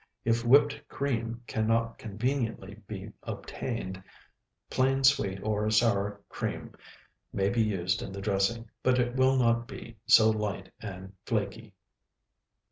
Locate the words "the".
8.11-8.19